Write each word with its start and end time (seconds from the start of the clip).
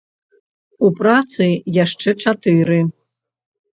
У 0.87 0.89
працы 1.01 1.45
яшчэ 1.83 2.09
чатыры. 2.25 2.79